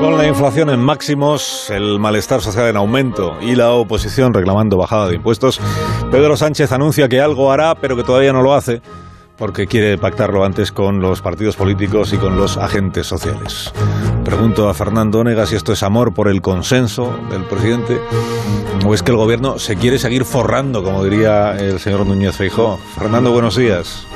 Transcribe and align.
Con 0.00 0.16
la 0.16 0.26
inflación 0.26 0.70
en 0.70 0.80
máximos, 0.80 1.68
el 1.68 1.98
malestar 1.98 2.40
social 2.40 2.68
en 2.68 2.76
aumento 2.78 3.36
y 3.42 3.54
la 3.54 3.72
oposición 3.72 4.32
reclamando 4.32 4.78
bajada 4.78 5.08
de 5.08 5.16
impuestos, 5.16 5.60
Pedro 6.10 6.38
Sánchez 6.38 6.72
anuncia 6.72 7.06
que 7.06 7.20
algo 7.20 7.52
hará, 7.52 7.74
pero 7.74 7.96
que 7.96 8.02
todavía 8.02 8.32
no 8.32 8.40
lo 8.40 8.54
hace 8.54 8.80
porque 9.36 9.66
quiere 9.66 9.98
pactarlo 9.98 10.42
antes 10.42 10.72
con 10.72 11.00
los 11.00 11.20
partidos 11.20 11.56
políticos 11.56 12.14
y 12.14 12.16
con 12.16 12.36
los 12.36 12.56
agentes 12.56 13.06
sociales. 13.06 13.72
Pregunto 14.30 14.68
a 14.68 14.74
Fernando 14.74 15.18
Onega 15.18 15.44
si 15.44 15.56
esto 15.56 15.72
es 15.72 15.82
amor 15.82 16.14
por 16.14 16.28
el 16.28 16.40
consenso 16.40 17.18
del 17.32 17.42
presidente 17.42 18.00
o 18.86 18.94
es 18.94 19.02
que 19.02 19.10
el 19.10 19.16
gobierno 19.16 19.58
se 19.58 19.74
quiere 19.74 19.98
seguir 19.98 20.24
forrando, 20.24 20.84
como 20.84 21.02
diría 21.02 21.58
el 21.58 21.80
señor 21.80 22.06
Núñez 22.06 22.36
Feijó. 22.36 22.78
Fernando, 22.94 23.32
buenos 23.32 23.56
días. 23.56 24.06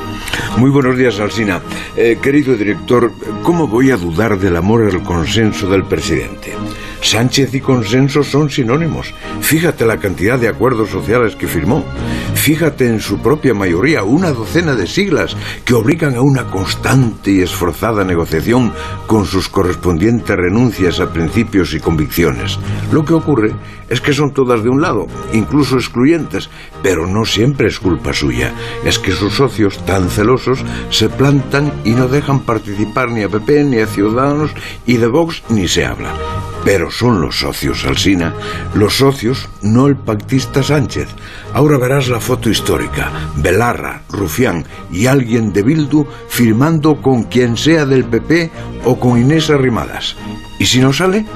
Muy 0.56 0.70
buenos 0.70 0.96
días, 0.96 1.19
Alsina. 1.19 1.61
Eh, 1.96 2.19
querido 2.23 2.55
director, 2.55 3.12
¿cómo 3.42 3.66
voy 3.66 3.91
a 3.91 3.96
dudar 3.96 4.38
del 4.38 4.55
amor 4.56 4.88
al 4.88 5.02
consenso 5.02 5.69
del 5.69 5.82
presidente? 5.82 6.55
Sánchez 7.05 7.55
y 7.55 7.60
consenso 7.60 8.23
son 8.23 8.48
sinónimos. 8.48 9.12
Fíjate 9.42 9.84
la 9.84 9.98
cantidad 9.98 10.38
de 10.38 10.48
acuerdos 10.48 10.88
sociales 10.88 11.37
que 11.37 11.47
firmó. 11.47 11.84
Fíjate 12.33 12.87
en 12.87 12.98
su 12.98 13.19
propia 13.19 13.52
mayoría, 13.52 14.02
una 14.05 14.33
docena 14.33 14.74
de 14.74 14.87
siglas 14.87 15.37
que 15.66 15.75
obligan 15.75 16.14
a 16.16 16.23
una 16.23 16.45
constante 16.45 17.30
y 17.30 17.42
esforzada 17.42 18.05
negociación 18.05 18.73
con 19.06 19.27
sus 19.27 19.51
correspondientes 19.51 20.34
renuncias 20.34 20.98
a 20.98 21.12
principios 21.12 21.75
y 21.75 21.80
convicciones. 21.80 22.59
Lo 22.91 23.05
que 23.05 23.12
ocurre 23.12 23.52
es 23.91 24.00
que 24.00 24.14
son 24.14 24.33
todas 24.33 24.62
de 24.62 24.70
un 24.70 24.80
lado, 24.80 25.06
incluso 25.34 25.77
excluyentes, 25.77 26.48
pero 26.83 27.06
no 27.06 27.27
siempre 27.27 27.69
es 27.69 27.78
culpa 27.78 28.14
suya. 28.14 28.55
Es 28.83 28.98
que 28.98 29.12
sus 29.12 29.34
socios, 29.34 29.77
tan 29.84 30.09
celosos, 30.09 30.64
se 30.89 31.11
plantan 31.11 31.70
y 31.84 31.91
no 31.91 32.09
dejan 32.09 32.41
participar 32.41 33.11
ni 33.11 33.23
a 33.23 33.28
PP 33.28 33.64
ni 33.64 33.80
a 33.80 33.86
Ciudadanos 33.86 34.52
y 34.86 34.97
de 34.97 35.06
Vox 35.06 35.42
ni 35.50 35.69
se 35.69 35.84
habla. 35.84 36.34
Pero 36.64 36.91
son 36.91 37.20
los 37.20 37.41
socios, 37.41 37.84
Alsina. 37.84 38.32
Los 38.74 38.96
socios, 38.96 39.50
no 39.61 39.86
el 39.86 39.97
pactista 39.97 40.62
Sánchez. 40.62 41.08
Ahora 41.52 41.77
verás 41.77 42.08
la 42.08 42.20
foto 42.20 42.48
histórica. 42.48 43.11
Belarra, 43.36 44.02
Rufián 44.08 44.64
y 44.91 45.06
alguien 45.06 45.52
de 45.52 45.62
Bildu 45.62 46.06
firmando 46.28 47.02
con 47.02 47.24
quien 47.24 47.58
sea 47.58 47.84
del 47.84 48.05
PP 48.05 48.50
o 48.84 48.98
con 48.98 49.19
Inés 49.19 49.50
Arrimadas. 49.50 50.16
¿Y 50.58 50.64
si 50.64 50.80
no 50.80 50.92
sale? 50.92 51.27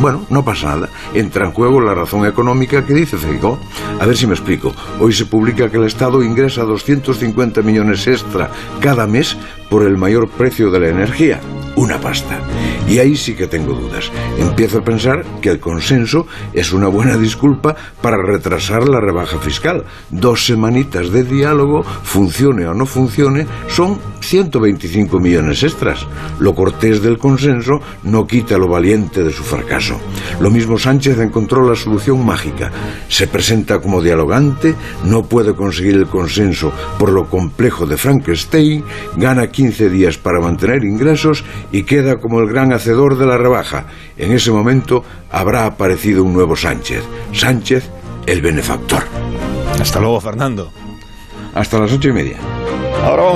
Bueno, 0.00 0.24
no 0.30 0.44
pasa 0.44 0.68
nada. 0.68 0.88
Entra 1.12 1.46
en 1.46 1.52
juego 1.52 1.80
la 1.80 1.94
razón 1.94 2.24
económica 2.24 2.86
que 2.86 2.94
dice 2.94 3.16
Feijóo. 3.16 3.58
A 3.98 4.06
ver 4.06 4.16
si 4.16 4.28
me 4.28 4.34
explico. 4.34 4.72
Hoy 5.00 5.12
se 5.12 5.26
publica 5.26 5.68
que 5.70 5.78
el 5.78 5.86
Estado 5.86 6.22
ingresa 6.22 6.62
250 6.62 7.62
millones 7.62 8.06
extra 8.06 8.48
cada 8.80 9.08
mes 9.08 9.36
por 9.68 9.82
el 9.82 9.96
mayor 9.96 10.28
precio 10.28 10.70
de 10.70 10.78
la 10.78 10.88
energía 10.88 11.40
una 11.78 12.00
pasta. 12.00 12.40
Y 12.88 12.98
ahí 12.98 13.16
sí 13.16 13.34
que 13.34 13.46
tengo 13.46 13.72
dudas. 13.72 14.10
Empiezo 14.36 14.78
a 14.78 14.84
pensar 14.84 15.24
que 15.40 15.48
el 15.48 15.60
consenso 15.60 16.26
es 16.52 16.72
una 16.72 16.88
buena 16.88 17.16
disculpa 17.16 17.76
para 18.02 18.16
retrasar 18.16 18.88
la 18.88 19.00
rebaja 19.00 19.38
fiscal. 19.38 19.84
Dos 20.10 20.44
semanitas 20.44 21.12
de 21.12 21.22
diálogo, 21.22 21.84
funcione 21.84 22.66
o 22.66 22.74
no 22.74 22.84
funcione, 22.84 23.46
son 23.68 24.00
125 24.28 25.18
millones 25.20 25.62
extras. 25.62 26.06
Lo 26.38 26.54
cortés 26.54 27.00
del 27.00 27.16
consenso 27.16 27.80
no 28.02 28.26
quita 28.26 28.58
lo 28.58 28.68
valiente 28.68 29.24
de 29.24 29.32
su 29.32 29.42
fracaso. 29.42 29.98
Lo 30.40 30.50
mismo 30.50 30.78
Sánchez 30.78 31.18
encontró 31.18 31.66
la 31.66 31.74
solución 31.74 32.24
mágica. 32.24 32.70
Se 33.08 33.26
presenta 33.26 33.80
como 33.80 34.02
dialogante, 34.02 34.74
no 35.04 35.22
puede 35.22 35.54
conseguir 35.54 35.94
el 35.94 36.06
consenso 36.06 36.72
por 36.98 37.10
lo 37.10 37.28
complejo 37.28 37.86
de 37.86 37.96
Frankenstein, 37.96 38.84
gana 39.16 39.46
15 39.46 39.88
días 39.88 40.18
para 40.18 40.40
mantener 40.40 40.84
ingresos 40.84 41.44
y 41.72 41.84
queda 41.84 42.16
como 42.16 42.40
el 42.40 42.48
gran 42.48 42.72
hacedor 42.72 43.16
de 43.16 43.26
la 43.26 43.38
rebaja. 43.38 43.86
En 44.18 44.32
ese 44.32 44.50
momento 44.50 45.04
habrá 45.30 45.64
aparecido 45.64 46.22
un 46.22 46.34
nuevo 46.34 46.54
Sánchez. 46.54 47.02
Sánchez, 47.32 47.88
el 48.26 48.42
benefactor. 48.42 49.04
Hasta 49.80 50.00
luego, 50.00 50.20
Fernando. 50.20 50.70
Hasta 51.54 51.78
las 51.78 51.92
ocho 51.92 52.10
y 52.10 52.12
media. 52.12 52.36
Ahora 53.02 53.22
vamos 53.22 53.26